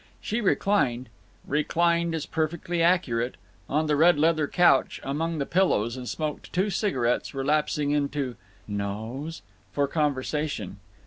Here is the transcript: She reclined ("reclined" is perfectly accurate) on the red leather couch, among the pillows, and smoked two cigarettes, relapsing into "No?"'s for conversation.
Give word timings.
She 0.19 0.41
reclined 0.41 1.09
("reclined" 1.47 2.15
is 2.15 2.25
perfectly 2.25 2.81
accurate) 2.81 3.35
on 3.69 3.85
the 3.85 3.95
red 3.95 4.17
leather 4.17 4.47
couch, 4.47 4.99
among 5.03 5.37
the 5.37 5.45
pillows, 5.45 5.95
and 5.95 6.09
smoked 6.09 6.51
two 6.51 6.71
cigarettes, 6.71 7.35
relapsing 7.35 7.91
into 7.91 8.35
"No?"'s 8.67 9.43
for 9.71 9.87
conversation. 9.87 10.79